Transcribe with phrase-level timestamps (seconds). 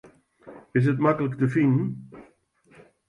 [0.79, 1.89] Is it maklik te finen?